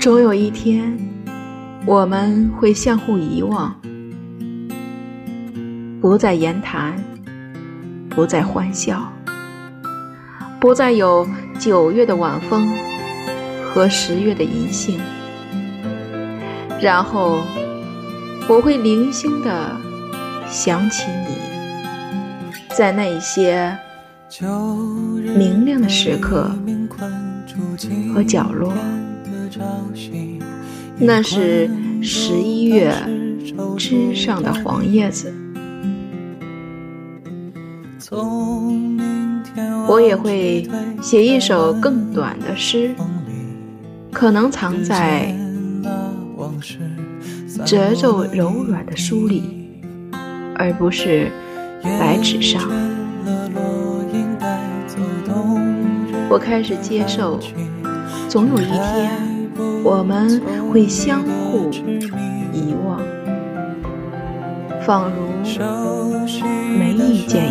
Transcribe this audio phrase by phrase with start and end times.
[0.00, 0.98] 终有一天，
[1.84, 3.78] 我们会相互遗忘，
[6.00, 6.96] 不再言谈，
[8.08, 9.12] 不再欢笑，
[10.58, 11.28] 不再有
[11.58, 12.72] 九月的晚风
[13.62, 14.98] 和十月的银杏。
[16.80, 17.42] 然后，
[18.48, 19.76] 我会零星的
[20.48, 21.36] 想起你，
[22.74, 23.76] 在那一些
[25.36, 26.50] 明亮的时刻
[28.14, 28.72] 和角落。
[30.98, 31.70] 那是
[32.02, 32.94] 十一月
[33.78, 35.32] 枝上的黄叶子，
[39.88, 40.68] 我也会
[41.02, 42.94] 写一首更短的诗，
[44.12, 45.34] 可能藏在
[47.64, 49.42] 褶皱柔软的书里，
[50.54, 51.30] 而不是
[51.82, 52.62] 白纸上。
[56.28, 57.40] 我开始接受，
[58.28, 59.39] 总有一天。
[59.82, 61.70] 我们会相互
[62.52, 63.00] 遗忘，
[64.82, 65.20] 仿如
[66.78, 67.49] 没遇见。